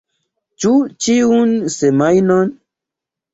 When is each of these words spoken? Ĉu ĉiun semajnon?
Ĉu 0.63 0.71
ĉiun 1.07 1.51
semajnon? 1.75 2.51